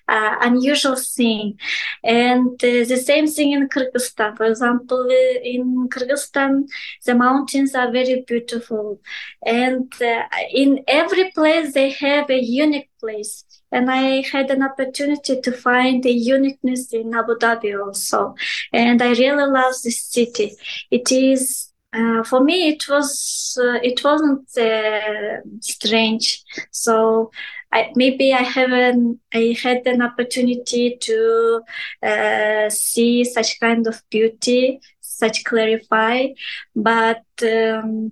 uh, 0.08 0.36
unusual 0.42 0.98
thing, 0.98 1.58
and 2.04 2.54
uh, 2.64 2.84
the 2.92 2.98
same 2.98 3.28
thing 3.28 3.54
in 3.54 3.70
Kyrgyzstan. 3.70 4.36
For 4.38 4.46
example, 4.46 5.08
uh, 5.10 5.40
in 5.44 5.88
Kyrgyzstan, 5.90 6.68
the 7.06 7.16
mountains 7.16 7.74
are 7.74 7.92
very 7.92 8.24
beautiful, 8.28 9.00
and 9.46 9.94
uh, 10.02 10.24
in 10.54 10.84
every 10.88 11.32
place 11.32 11.74
they 11.74 11.92
have 11.92 12.30
a 12.30 12.42
unique 12.42 12.90
place 13.00 13.46
and 13.72 13.92
I 13.92 14.22
had 14.22 14.50
an 14.50 14.64
opportunity 14.64 15.42
to 15.42 15.52
find 15.52 16.04
the 16.04 16.12
uniqueness 16.12 16.94
in 16.94 17.14
Abu 17.14 17.36
Dhabi 17.38 17.78
also. 17.80 18.36
And 18.72 19.02
I 19.02 19.10
really 19.10 19.46
love 19.46 19.74
this 19.84 20.04
city. 20.04 20.54
It 20.90 21.12
is 21.12 21.67
uh, 21.94 22.24
for 22.24 22.44
me 22.44 22.70
it 22.70 22.88
was 22.88 23.58
uh, 23.62 23.80
it 23.84 24.04
wasn't 24.04 24.48
uh, 24.58 25.38
strange. 25.62 26.44
So 26.72 27.32
I, 27.72 27.92
maybe 27.96 28.34
I 28.34 28.44
haven't 28.44 29.20
I 29.34 29.56
had 29.62 29.86
an 29.88 30.02
opportunity 30.02 30.98
to 31.02 31.62
uh, 32.04 32.70
see 32.70 33.24
such 33.24 33.60
kind 33.60 33.88
of 33.88 34.02
beauty 34.10 34.80
such 35.02 35.44
clarify 35.44 36.28
but 36.76 37.24
um, 37.42 38.12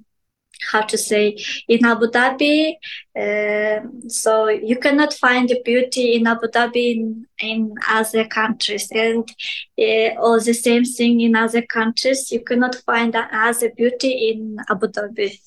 how 0.72 0.82
to 0.82 0.98
say 0.98 1.38
in 1.68 1.86
Abu 1.86 2.08
Dhabi. 2.08 2.76
Uh, 3.16 3.80
so 4.08 4.48
you 4.48 4.78
cannot 4.78 5.14
find 5.14 5.50
the 5.50 5.62
beauty 5.64 6.16
in 6.16 6.28
Abu 6.28 6.48
Dhabi 6.48 6.96
in, 6.96 7.26
in 7.40 7.74
other 7.90 8.26
countries, 8.26 8.90
and 8.92 9.28
uh, 9.80 10.20
all 10.22 10.40
the 10.40 10.54
same 10.54 10.84
thing 10.84 11.22
in 11.22 11.36
other 11.36 11.62
countries. 11.62 12.32
You 12.32 12.44
cannot 12.44 12.76
find 12.76 13.16
other 13.16 13.72
beauty 13.76 14.30
in 14.32 14.58
Abu 14.70 14.88
Dhabi. 14.88 15.40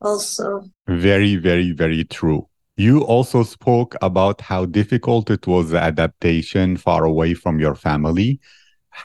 Also, 0.00 0.64
very, 0.86 1.36
very, 1.36 1.72
very 1.72 2.04
true. 2.04 2.48
You 2.76 3.00
also 3.00 3.42
spoke 3.42 3.94
about 4.00 4.40
how 4.40 4.64
difficult 4.64 5.30
it 5.30 5.46
was 5.46 5.70
the 5.70 5.78
adaptation 5.78 6.76
far 6.76 7.04
away 7.04 7.34
from 7.34 7.60
your 7.60 7.74
family. 7.74 8.40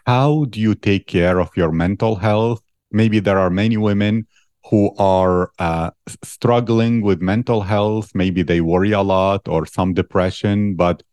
How 0.05 0.45
do 0.45 0.59
you 0.59 0.73
take 0.73 1.07
care 1.07 1.39
of 1.39 1.49
your 1.55 1.71
mental 1.71 2.15
health? 2.15 2.61
Maybe 2.91 3.19
there 3.19 3.37
are 3.37 3.49
many 3.49 3.77
women 3.77 4.27
who 4.69 4.93
are 4.97 5.51
uh, 5.59 5.91
struggling 6.23 7.01
with 7.01 7.21
mental 7.21 7.61
health. 7.61 8.11
Maybe 8.13 8.43
they 8.43 8.61
worry 8.61 8.91
a 8.91 9.01
lot 9.01 9.47
or 9.47 9.65
some 9.65 9.93
depression, 9.93 10.75
but 10.75 11.03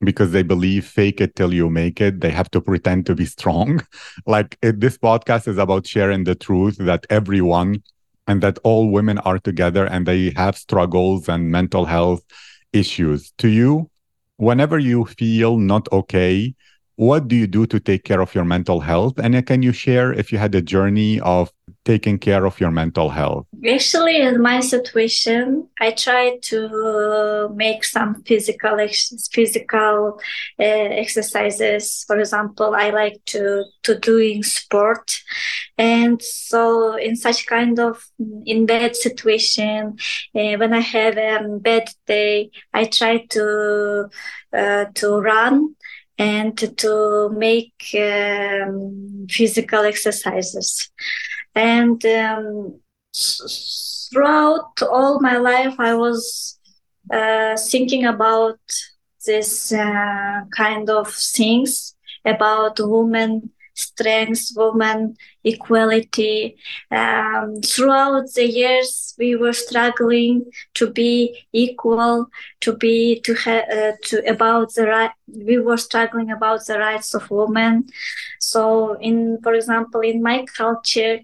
because 0.00 0.32
they 0.32 0.42
believe 0.42 0.86
fake 0.86 1.20
it 1.20 1.34
till 1.36 1.54
you 1.54 1.70
make 1.70 2.00
it, 2.00 2.20
they 2.20 2.30
have 2.30 2.50
to 2.50 2.60
pretend 2.60 3.06
to 3.06 3.14
be 3.14 3.24
strong. 3.24 3.86
like 4.26 4.58
it, 4.62 4.80
this 4.80 4.98
podcast 4.98 5.48
is 5.48 5.58
about 5.58 5.86
sharing 5.86 6.24
the 6.24 6.34
truth 6.34 6.76
that 6.78 7.06
everyone 7.10 7.82
and 8.26 8.42
that 8.42 8.58
all 8.64 8.90
women 8.90 9.18
are 9.18 9.38
together 9.38 9.86
and 9.86 10.06
they 10.06 10.30
have 10.36 10.56
struggles 10.56 11.28
and 11.28 11.50
mental 11.50 11.84
health 11.84 12.22
issues. 12.72 13.32
To 13.38 13.48
you, 13.48 13.90
whenever 14.36 14.78
you 14.78 15.04
feel 15.04 15.58
not 15.58 15.88
okay, 15.92 16.54
what 16.96 17.28
do 17.28 17.36
you 17.36 17.46
do 17.46 17.66
to 17.66 17.80
take 17.80 18.04
care 18.04 18.20
of 18.20 18.34
your 18.34 18.44
mental 18.44 18.80
health? 18.80 19.18
And 19.18 19.44
can 19.46 19.62
you 19.62 19.72
share 19.72 20.12
if 20.12 20.32
you 20.32 20.38
had 20.38 20.54
a 20.54 20.62
journey 20.62 21.20
of 21.20 21.50
taking 21.84 22.18
care 22.18 22.46
of 22.46 22.58
your 22.60 22.70
mental 22.70 23.10
health? 23.10 23.46
Actually, 23.68 24.20
in 24.20 24.40
my 24.40 24.60
situation, 24.60 25.68
I 25.80 25.90
try 25.92 26.38
to 26.42 27.50
make 27.54 27.84
some 27.84 28.22
physical 28.24 28.78
physical 29.30 30.20
uh, 30.58 30.62
exercises. 30.62 32.04
For 32.06 32.18
example, 32.18 32.74
I 32.74 32.90
like 32.90 33.24
to 33.26 33.64
to 33.82 33.98
doing 33.98 34.42
sport, 34.42 35.22
and 35.78 36.20
so 36.22 36.96
in 36.96 37.16
such 37.16 37.46
kind 37.46 37.78
of 37.78 38.04
in 38.46 38.66
bad 38.66 38.96
situation, 38.96 39.96
uh, 40.34 40.54
when 40.56 40.72
I 40.72 40.80
have 40.80 41.16
a 41.16 41.58
bad 41.60 41.88
day, 42.06 42.50
I 42.72 42.84
try 42.84 43.26
to 43.30 44.08
uh, 44.52 44.84
to 44.94 45.20
run 45.20 45.74
and 46.18 46.56
to 46.78 47.28
make 47.30 47.94
um, 47.98 49.26
physical 49.28 49.80
exercises. 49.80 50.90
And 51.54 52.04
um, 52.06 52.80
throughout 54.12 54.82
all 54.82 55.20
my 55.20 55.36
life, 55.38 55.74
I 55.78 55.94
was 55.94 56.58
uh, 57.12 57.56
thinking 57.56 58.04
about 58.06 58.58
this 59.26 59.72
uh, 59.72 60.42
kind 60.56 60.90
of 60.90 61.12
things 61.12 61.94
about 62.24 62.76
women 62.80 63.50
strength, 63.74 64.50
women, 64.56 65.16
equality. 65.42 66.56
Um, 66.90 67.56
throughout 67.60 68.32
the 68.34 68.46
years, 68.46 69.14
we 69.18 69.36
were 69.36 69.52
struggling 69.52 70.46
to 70.74 70.90
be 70.90 71.44
equal, 71.52 72.26
to 72.60 72.76
be 72.76 73.20
to 73.20 73.34
have 73.34 73.64
uh, 73.68 73.92
to 74.04 74.28
about 74.28 74.74
the 74.74 74.86
right. 74.86 75.10
We 75.28 75.58
were 75.58 75.76
struggling 75.76 76.30
about 76.30 76.66
the 76.66 76.78
rights 76.78 77.14
of 77.14 77.30
women. 77.30 77.86
So, 78.40 78.94
in 79.00 79.38
for 79.42 79.54
example, 79.54 80.00
in 80.00 80.22
my 80.22 80.44
culture, 80.56 81.20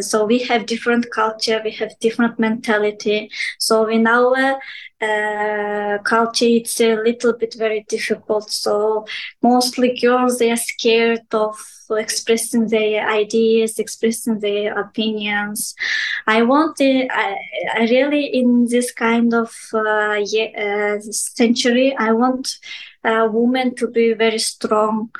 so 0.00 0.26
we 0.26 0.38
have 0.40 0.66
different 0.66 1.10
culture 1.10 1.60
we 1.64 1.70
have 1.72 1.98
different 2.00 2.38
mentality. 2.38 3.30
So 3.58 3.86
in 3.86 4.06
our 4.06 4.58
uh, 5.00 5.98
culture 6.04 6.46
it's 6.46 6.80
a 6.80 6.96
little 6.96 7.32
bit 7.32 7.54
very 7.58 7.84
difficult. 7.88 8.50
So 8.50 9.06
mostly 9.42 9.98
girls 9.98 10.38
they 10.38 10.50
are 10.50 10.56
scared 10.56 11.22
of 11.32 11.56
expressing 11.90 12.66
their 12.68 13.08
ideas 13.08 13.78
expressing 13.78 14.40
their 14.40 14.78
opinions. 14.78 15.74
I 16.26 16.42
want 16.42 16.76
to, 16.78 17.06
I, 17.10 17.36
I 17.74 17.80
really 17.82 18.26
in 18.26 18.66
this 18.68 18.92
kind 18.92 19.32
of 19.32 19.54
uh, 19.72 20.18
uh, 20.18 21.00
century 21.00 21.94
i 21.98 22.12
want 22.12 22.48
uh, 23.04 23.28
women 23.30 23.74
to 23.76 23.88
be 23.88 24.12
very 24.14 24.38
strong. 24.38 25.10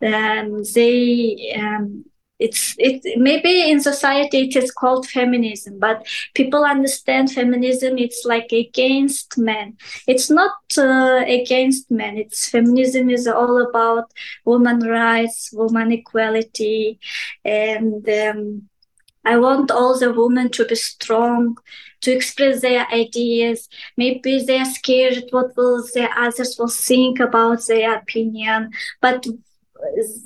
And 0.00 0.64
they 0.74 1.54
um, 1.56 2.04
it's 2.38 2.74
it 2.78 3.00
maybe 3.18 3.70
in 3.70 3.80
society 3.80 4.48
it 4.48 4.56
is 4.56 4.70
called 4.70 5.06
feminism 5.06 5.78
but 5.78 6.04
people 6.34 6.64
understand 6.64 7.30
feminism 7.30 7.96
it's 7.96 8.24
like 8.24 8.50
against 8.50 9.38
men 9.38 9.76
it's 10.08 10.30
not 10.30 10.52
uh, 10.76 11.22
against 11.26 11.90
men 11.90 12.16
it's 12.16 12.48
feminism 12.48 13.08
is 13.08 13.28
all 13.28 13.62
about 13.68 14.10
woman 14.44 14.80
rights 14.80 15.50
woman 15.52 15.92
equality 15.92 16.98
and 17.44 18.08
um, 18.08 18.68
I 19.24 19.38
want 19.38 19.70
all 19.70 19.98
the 19.98 20.12
women 20.12 20.50
to 20.50 20.66
be 20.66 20.74
strong, 20.74 21.56
to 22.02 22.12
express 22.12 22.60
their 22.60 22.86
ideas. 22.92 23.68
Maybe 23.96 24.44
they 24.44 24.58
are 24.58 24.66
scared 24.66 25.24
what 25.30 25.56
will 25.56 25.82
the 25.82 26.10
others 26.14 26.56
will 26.58 26.68
think 26.68 27.20
about 27.20 27.66
their 27.66 27.96
opinion, 27.96 28.72
but 29.00 29.26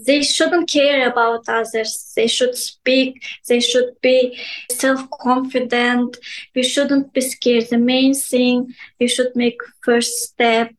they 0.06 0.22
shouldn't 0.22 0.68
care 0.68 1.08
about 1.08 1.48
others 1.48 2.12
they 2.16 2.26
should 2.26 2.56
speak. 2.56 3.22
They 3.48 3.60
should 3.60 3.90
be 4.00 4.38
self-confident. 4.70 6.16
We 6.54 6.62
shouldn't 6.62 7.12
be 7.12 7.20
scared. 7.20 7.68
The 7.68 7.78
main 7.78 8.14
thing 8.14 8.74
we 9.00 9.08
should 9.08 9.34
make 9.34 9.58
first 9.82 10.18
step. 10.18 10.72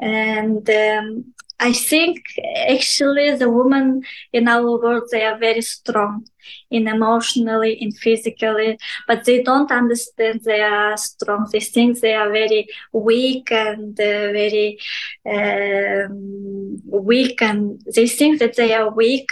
And 0.00 0.68
um, 0.68 1.34
I 1.62 1.72
think 1.72 2.18
actually 2.66 3.36
the 3.36 3.48
women 3.48 4.02
in 4.32 4.48
our 4.48 4.80
world 4.82 5.04
they 5.12 5.24
are 5.24 5.38
very 5.38 5.62
strong 5.62 6.26
in 6.72 6.88
emotionally, 6.88 7.74
in 7.74 7.92
physically, 7.92 8.78
but 9.06 9.24
they 9.24 9.44
don't 9.44 9.70
understand 9.70 10.40
they 10.42 10.60
are 10.60 10.96
strong. 10.96 11.48
They 11.52 11.60
think 11.60 12.00
they 12.00 12.14
are 12.14 12.30
very 12.32 12.66
weak 12.92 13.52
and 13.52 13.98
uh, 14.00 14.32
very 14.40 14.78
um, 15.24 16.82
weak, 16.84 17.40
and 17.40 17.80
they 17.94 18.08
think 18.08 18.40
that 18.40 18.56
they 18.56 18.74
are 18.74 18.90
weak. 18.90 19.30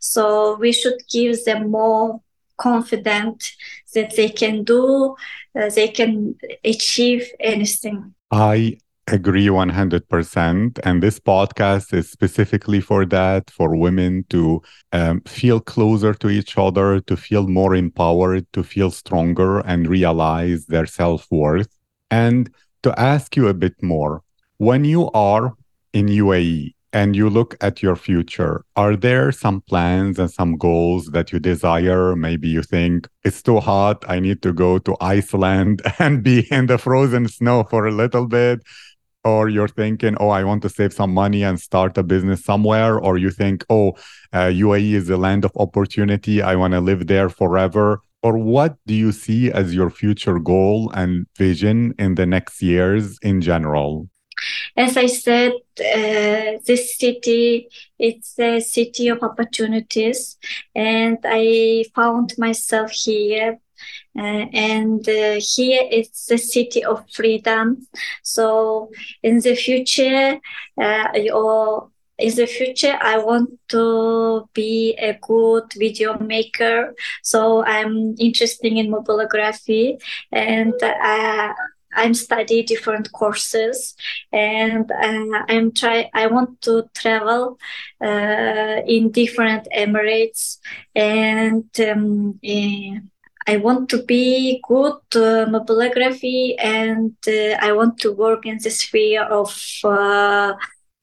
So 0.00 0.56
we 0.56 0.72
should 0.72 1.00
give 1.10 1.42
them 1.46 1.70
more 1.70 2.20
confident 2.58 3.52
that 3.94 4.14
they 4.16 4.28
can 4.28 4.64
do, 4.64 5.16
uh, 5.58 5.70
they 5.70 5.88
can 5.88 6.36
achieve 6.62 7.26
anything. 7.40 8.14
I 8.30 8.78
agree 9.12 9.46
100%. 9.46 10.78
And 10.84 11.02
this 11.02 11.18
podcast 11.18 11.92
is 11.92 12.10
specifically 12.10 12.80
for 12.80 13.04
that, 13.06 13.50
for 13.50 13.76
women 13.76 14.24
to 14.30 14.62
um, 14.92 15.20
feel 15.22 15.60
closer 15.60 16.14
to 16.14 16.28
each 16.28 16.56
other, 16.56 17.00
to 17.00 17.16
feel 17.16 17.46
more 17.46 17.74
empowered, 17.74 18.46
to 18.52 18.62
feel 18.62 18.90
stronger 18.90 19.60
and 19.60 19.88
realize 19.88 20.66
their 20.66 20.86
self 20.86 21.26
worth. 21.30 21.68
And 22.10 22.50
to 22.82 22.98
ask 22.98 23.36
you 23.36 23.48
a 23.48 23.54
bit 23.54 23.82
more 23.82 24.22
when 24.58 24.84
you 24.84 25.10
are 25.12 25.54
in 25.92 26.06
UAE 26.06 26.74
and 26.92 27.14
you 27.14 27.30
look 27.30 27.56
at 27.60 27.82
your 27.82 27.94
future, 27.94 28.64
are 28.74 28.96
there 28.96 29.30
some 29.30 29.60
plans 29.62 30.18
and 30.18 30.30
some 30.30 30.56
goals 30.56 31.06
that 31.06 31.32
you 31.32 31.38
desire? 31.38 32.16
Maybe 32.16 32.48
you 32.48 32.62
think 32.62 33.08
it's 33.24 33.42
too 33.42 33.60
hot. 33.60 34.04
I 34.08 34.18
need 34.18 34.42
to 34.42 34.52
go 34.52 34.78
to 34.78 34.96
Iceland 35.00 35.82
and 35.98 36.22
be 36.22 36.48
in 36.50 36.66
the 36.66 36.78
frozen 36.78 37.28
snow 37.28 37.64
for 37.64 37.86
a 37.86 37.92
little 37.92 38.26
bit 38.26 38.62
or 39.24 39.48
you're 39.48 39.68
thinking, 39.68 40.16
oh, 40.20 40.30
I 40.30 40.44
want 40.44 40.62
to 40.62 40.68
save 40.68 40.92
some 40.92 41.12
money 41.12 41.42
and 41.42 41.60
start 41.60 41.98
a 41.98 42.02
business 42.02 42.44
somewhere, 42.44 42.98
or 42.98 43.18
you 43.18 43.30
think, 43.30 43.64
oh, 43.68 43.90
uh, 44.32 44.48
UAE 44.48 44.92
is 44.92 45.10
a 45.10 45.16
land 45.16 45.44
of 45.44 45.52
opportunity. 45.56 46.42
I 46.42 46.56
want 46.56 46.72
to 46.72 46.80
live 46.80 47.06
there 47.06 47.28
forever. 47.28 48.02
Or 48.22 48.36
what 48.36 48.76
do 48.86 48.94
you 48.94 49.12
see 49.12 49.50
as 49.50 49.74
your 49.74 49.90
future 49.90 50.38
goal 50.38 50.90
and 50.94 51.26
vision 51.38 51.94
in 51.98 52.16
the 52.16 52.26
next 52.26 52.60
years 52.62 53.18
in 53.22 53.40
general? 53.40 54.08
As 54.76 54.96
I 54.96 55.06
said, 55.06 55.52
uh, 55.78 56.58
this 56.66 56.96
city 56.96 57.68
it's 57.98 58.38
a 58.38 58.60
city 58.60 59.08
of 59.08 59.22
opportunities, 59.22 60.38
and 60.74 61.18
I 61.24 61.84
found 61.94 62.34
myself 62.38 62.90
here 62.90 63.58
uh, 64.18 64.46
and 64.52 65.08
uh, 65.08 65.40
here 65.40 65.86
is 65.90 66.26
the 66.28 66.38
city 66.38 66.84
of 66.84 67.08
freedom. 67.10 67.86
So 68.22 68.90
in 69.22 69.40
the 69.40 69.54
future, 69.54 70.40
uh, 70.80 71.08
or 71.32 71.90
in 72.20 72.34
the 72.34 72.46
future, 72.46 72.98
I 73.00 73.18
want 73.18 73.58
to 73.68 74.48
be 74.52 74.94
a 74.98 75.18
good 75.20 75.72
video 75.76 76.18
maker. 76.18 76.94
So 77.22 77.64
I'm 77.64 78.14
interested 78.18 78.72
in 78.72 78.92
mobilography 78.92 80.00
and 80.30 80.74
uh, 80.82 81.54
I'm 81.92 82.14
study 82.14 82.62
different 82.62 83.10
courses 83.12 83.96
and 84.32 84.90
uh, 84.90 85.42
I'm 85.48 85.72
try 85.72 86.08
I 86.14 86.26
want 86.28 86.60
to 86.62 86.88
travel 86.94 87.58
uh, 88.00 88.82
in 88.86 89.10
different 89.10 89.66
Emirates 89.74 90.58
and 90.94 91.64
um, 91.80 92.38
I 93.46 93.56
want 93.56 93.88
to 93.90 94.02
be 94.02 94.60
good 94.66 95.00
uh, 95.14 95.46
mobilography 95.46 96.54
and 96.58 97.16
uh, 97.26 97.56
I 97.60 97.72
want 97.72 97.98
to 98.00 98.12
work 98.12 98.46
in 98.46 98.58
the 98.62 98.70
sphere 98.70 99.24
of 99.24 99.56
uh, 99.84 100.54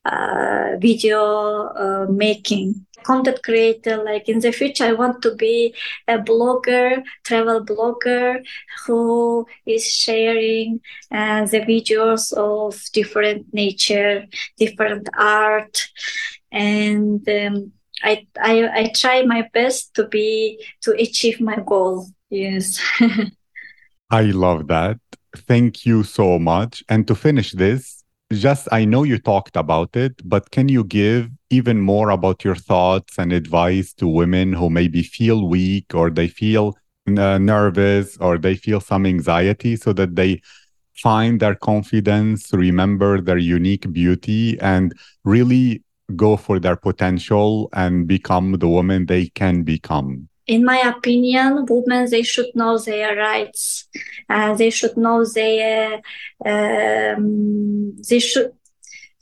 uh 0.05 0.77
video 0.79 1.21
uh, 1.67 2.05
making. 2.09 2.85
Content 3.03 3.41
creator, 3.41 4.03
like 4.03 4.27
in 4.27 4.39
the 4.39 4.51
future, 4.51 4.83
I 4.83 4.91
want 4.91 5.21
to 5.21 5.35
be 5.35 5.73
a 6.07 6.17
blogger, 6.17 7.03
travel 7.23 7.63
blogger 7.63 8.43
who 8.85 9.45
is 9.65 9.89
sharing 9.89 10.81
uh, 11.11 11.45
the 11.45 11.61
videos 11.61 12.33
of 12.33 12.81
different 12.91 13.53
nature, 13.53 14.25
different 14.57 15.07
art, 15.17 15.87
and 16.51 17.27
um, 17.29 17.71
I, 18.03 18.27
I 18.39 18.67
I 18.67 18.91
try 18.93 19.23
my 19.23 19.49
best 19.53 19.93
to 19.95 20.07
be 20.07 20.63
to 20.81 20.91
achieve 20.91 21.39
my 21.39 21.59
goal. 21.65 22.07
Yes. 22.29 22.79
I 24.09 24.21
love 24.23 24.67
that. 24.67 24.99
Thank 25.35 25.85
you 25.85 26.03
so 26.03 26.39
much. 26.39 26.83
And 26.89 27.07
to 27.07 27.15
finish 27.15 27.51
this, 27.51 28.03
just 28.31 28.67
I 28.71 28.85
know 28.85 29.03
you 29.03 29.17
talked 29.17 29.55
about 29.55 29.95
it, 29.95 30.21
but 30.27 30.51
can 30.51 30.67
you 30.69 30.83
give 30.83 31.29
even 31.49 31.79
more 31.79 32.09
about 32.09 32.43
your 32.43 32.55
thoughts 32.55 33.17
and 33.17 33.31
advice 33.31 33.93
to 33.93 34.07
women 34.07 34.53
who 34.53 34.69
maybe 34.69 35.03
feel 35.03 35.47
weak 35.47 35.93
or 35.93 36.09
they 36.09 36.27
feel 36.27 36.77
uh, 37.07 37.37
nervous 37.37 38.17
or 38.17 38.37
they 38.37 38.55
feel 38.55 38.81
some 38.81 39.05
anxiety 39.05 39.75
so 39.77 39.93
that 39.93 40.15
they 40.15 40.41
find 40.95 41.39
their 41.39 41.55
confidence, 41.55 42.51
remember 42.51 43.21
their 43.21 43.37
unique 43.37 43.91
beauty, 43.93 44.59
and 44.59 44.93
really 45.23 45.83
go 46.15 46.35
for 46.35 46.59
their 46.59 46.75
potential 46.75 47.69
and 47.73 48.07
become 48.07 48.53
the 48.53 48.67
woman 48.67 49.05
they 49.05 49.27
can 49.27 49.63
become? 49.63 50.27
In 50.47 50.63
my 50.63 50.79
opinion, 50.79 51.65
women 51.69 52.09
they 52.09 52.23
should 52.23 52.51
know 52.55 52.77
their 52.77 53.15
rights. 53.15 53.87
Uh, 54.29 54.55
they 54.55 54.69
should 54.69 54.95
know 54.97 55.25
their 55.25 56.01
um, 56.45 57.95
they 58.09 58.19
should 58.19 58.53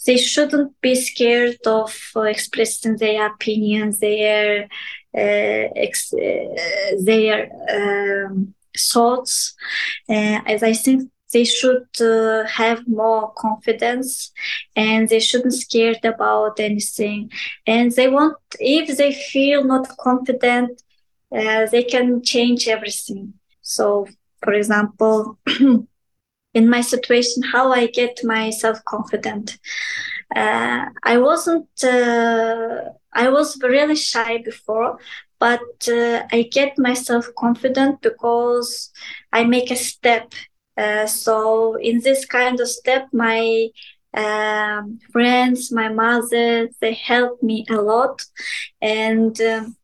they 0.06 0.18
shouldn't 0.18 0.80
be 0.82 0.94
scared 0.94 1.58
of 1.66 1.92
uh, 2.16 2.22
expressing 2.22 2.98
their 2.98 3.26
opinions, 3.26 4.00
their 4.00 4.64
uh, 5.18 5.68
ex- 5.76 6.14
uh, 6.14 6.92
their 7.04 7.50
um, 8.28 8.54
thoughts. 8.78 9.56
Uh, 10.08 10.40
as 10.46 10.62
I 10.62 10.74
think 10.74 11.10
they 11.34 11.44
should 11.44 11.88
uh, 12.00 12.46
have 12.46 12.88
more 12.88 13.34
confidence 13.34 14.32
and 14.76 15.10
they 15.10 15.20
shouldn't 15.20 15.54
scared 15.54 16.04
about 16.06 16.60
anything 16.60 17.32
and 17.66 17.92
they 17.92 18.08
want 18.08 18.38
if 18.60 18.96
they 18.96 19.14
feel 19.14 19.64
not 19.64 19.98
confident 19.98 20.82
uh, 21.32 21.66
they 21.72 21.84
can 21.84 22.22
change 22.24 22.68
everything. 22.68 23.34
So 23.62 24.08
for 24.46 24.54
example 24.54 25.38
in 26.54 26.70
my 26.70 26.82
situation 26.82 27.44
how 27.54 27.72
i 27.72 27.88
get 27.88 28.16
myself 28.24 28.78
confident 28.86 29.58
uh, 30.36 30.86
i 31.04 31.18
wasn't 31.18 31.68
uh, 31.84 32.82
i 33.14 33.28
was 33.30 33.58
really 33.64 33.96
shy 33.96 34.38
before 34.46 34.98
but 35.40 35.78
uh, 35.90 36.22
i 36.32 36.48
get 36.52 36.78
myself 36.78 37.28
confident 37.38 38.02
because 38.02 38.92
i 39.34 39.44
make 39.44 39.72
a 39.72 39.76
step. 39.76 40.34
Uh, 40.78 41.06
so 41.08 41.76
in 41.76 42.02
this 42.02 42.26
kind 42.26 42.60
of 42.60 42.68
step, 42.68 43.08
my 43.14 43.70
um, 44.14 45.00
friends, 45.14 45.72
my 45.72 45.88
mother, 45.88 46.68
they 46.82 46.94
help 46.94 47.42
me 47.42 47.66
a 47.70 47.76
lot. 47.76 48.22
And 48.82 49.40
um, 49.40 49.78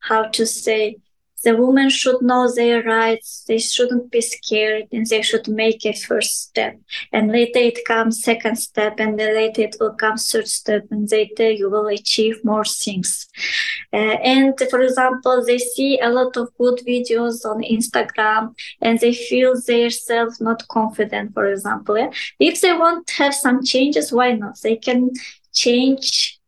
how 0.00 0.24
to 0.24 0.46
say, 0.46 0.96
the 1.44 1.54
women 1.54 1.90
should 1.90 2.22
know 2.22 2.50
their 2.52 2.82
rights. 2.82 3.44
They 3.46 3.58
shouldn't 3.58 4.10
be 4.10 4.22
scared 4.22 4.84
and 4.90 5.06
they 5.06 5.20
should 5.20 5.46
make 5.46 5.84
a 5.84 5.92
first 5.92 6.40
step. 6.40 6.78
And 7.12 7.30
later 7.30 7.58
it 7.58 7.84
comes 7.84 8.22
second 8.22 8.56
step 8.56 8.94
and 8.98 9.18
then 9.18 9.34
later 9.34 9.62
it 9.62 9.76
will 9.78 9.92
come 9.92 10.16
third 10.16 10.48
step 10.48 10.84
and 10.90 11.10
later 11.10 11.50
you 11.50 11.68
will 11.70 11.88
achieve 11.88 12.42
more 12.44 12.64
things. 12.64 13.28
Uh, 13.92 14.16
and 14.24 14.58
for 14.70 14.80
example, 14.80 15.44
they 15.44 15.58
see 15.58 16.00
a 16.00 16.08
lot 16.08 16.36
of 16.38 16.48
good 16.58 16.80
videos 16.86 17.44
on 17.44 17.62
Instagram 17.62 18.54
and 18.80 18.98
they 19.00 19.12
feel 19.12 19.54
themselves 19.60 20.40
not 20.40 20.66
confident, 20.68 21.34
for 21.34 21.46
example. 21.46 22.10
If 22.40 22.62
they 22.62 22.72
want 22.72 23.06
to 23.08 23.14
have 23.14 23.34
some 23.34 23.62
changes, 23.62 24.12
why 24.12 24.32
not? 24.32 24.60
They 24.62 24.76
can 24.76 25.10
change 25.52 26.40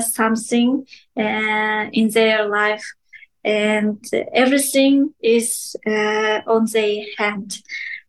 something 0.00 0.86
uh, 1.18 1.86
in 1.92 2.10
their 2.10 2.48
life 2.48 2.84
and 3.44 3.98
everything 4.32 5.12
is 5.22 5.76
uh, 5.86 6.40
on 6.46 6.66
their 6.72 7.04
hand. 7.18 7.62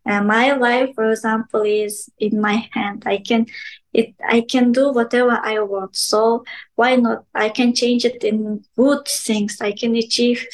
Uh, 0.08 0.22
my 0.22 0.54
life, 0.54 0.92
for 0.96 1.10
example, 1.10 1.64
is 1.64 2.10
in 2.20 2.40
my 2.40 2.68
hand. 2.72 3.04
I 3.06 3.18
can 3.18 3.48
it 3.92 4.14
I 4.28 4.42
can 4.42 4.72
do 4.72 4.92
whatever 4.92 5.40
I 5.44 5.60
want. 5.60 5.96
So 5.96 6.46
why 6.76 6.96
not? 6.96 7.26
I 7.34 7.50
can 7.50 7.74
change 7.74 8.06
it 8.06 8.24
in 8.24 8.64
good 8.78 9.08
things. 9.08 9.58
I 9.62 9.72
can 9.72 9.96
achieve 9.96 10.46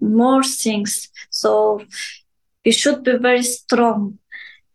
more 0.00 0.42
things. 0.42 1.10
So 1.30 1.82
you 2.64 2.72
should 2.72 3.04
be 3.04 3.16
very 3.18 3.42
strong 3.42 4.18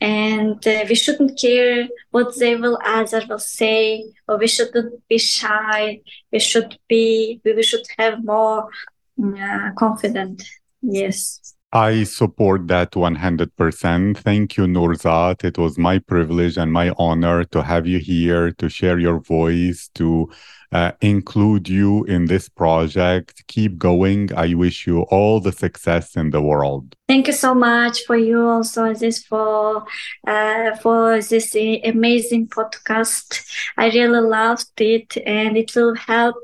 and 0.01 0.67
uh, 0.67 0.83
we 0.89 0.95
shouldn't 0.95 1.39
care 1.39 1.87
what 2.09 2.37
they 2.39 2.55
will 2.55 2.77
other 2.83 3.21
will 3.29 3.39
say 3.39 4.03
or 4.27 4.37
we 4.37 4.47
shouldn't 4.47 5.07
be 5.07 5.19
shy 5.19 6.01
we 6.31 6.39
should 6.39 6.77
be 6.89 7.39
we 7.45 7.63
should 7.63 7.85
have 7.97 8.23
more 8.25 8.67
uh, 9.23 9.71
confident. 9.77 10.43
Yes. 10.81 11.55
I 11.73 12.03
support 12.03 12.67
that 12.67 12.91
100%. 12.91 14.17
Thank 14.17 14.57
you, 14.57 14.65
Nurzat. 14.65 15.45
It 15.45 15.57
was 15.57 15.77
my 15.77 15.99
privilege 15.99 16.57
and 16.57 16.73
my 16.73 16.93
honor 16.97 17.45
to 17.45 17.63
have 17.63 17.87
you 17.87 17.99
here, 17.99 18.51
to 18.51 18.67
share 18.67 18.99
your 18.99 19.19
voice, 19.19 19.89
to 19.95 20.29
uh, 20.73 20.91
include 20.99 21.69
you 21.69 22.03
in 22.05 22.25
this 22.25 22.49
project. 22.49 23.43
Keep 23.47 23.77
going. 23.77 24.33
I 24.35 24.53
wish 24.53 24.85
you 24.85 25.01
all 25.03 25.39
the 25.39 25.53
success 25.53 26.17
in 26.17 26.31
the 26.31 26.41
world. 26.41 26.93
Thank 27.07 27.27
you 27.27 27.33
so 27.33 27.53
much 27.53 28.03
for 28.05 28.17
you 28.17 28.45
also 28.45 28.93
this 28.93 29.23
for 29.23 29.85
uh, 30.27 30.75
for 30.77 31.21
this 31.21 31.55
amazing 31.55 32.47
podcast. 32.47 33.45
I 33.77 33.89
really 33.89 34.21
loved 34.21 34.79
it, 34.81 35.17
and 35.25 35.55
it 35.55 35.73
will 35.75 35.95
help 35.95 36.35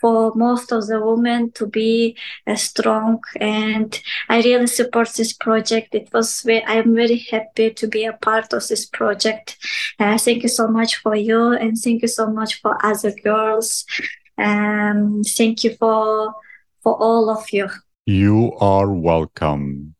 for 0.00 0.34
most 0.34 0.72
of 0.72 0.86
the 0.86 1.00
women 1.00 1.50
to 1.52 1.66
be 1.66 2.16
uh, 2.46 2.54
strong. 2.54 3.20
And 3.40 3.98
i 4.28 4.40
really 4.42 4.66
support 4.66 5.08
this 5.14 5.32
project. 5.32 5.94
It 5.94 6.08
was 6.12 6.42
very, 6.42 6.64
i'm 6.66 6.94
very 6.94 7.18
happy 7.30 7.70
to 7.70 7.86
be 7.86 8.04
a 8.04 8.12
part 8.12 8.52
of 8.52 8.66
this 8.68 8.86
project. 8.86 9.56
Uh, 9.98 10.18
thank 10.18 10.42
you 10.42 10.48
so 10.48 10.68
much 10.68 10.96
for 10.96 11.14
you 11.14 11.52
and 11.52 11.76
thank 11.76 12.02
you 12.02 12.08
so 12.08 12.28
much 12.30 12.60
for 12.60 12.76
other 12.84 13.12
girls. 13.22 13.84
Um, 14.36 15.22
thank 15.24 15.64
you 15.64 15.74
for 15.76 16.34
for 16.82 16.96
all 16.96 17.28
of 17.30 17.52
you. 17.52 17.68
You 18.06 18.54
are 18.60 18.90
welcome 18.90 19.94